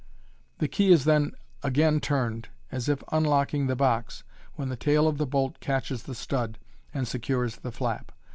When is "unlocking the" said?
3.11-3.75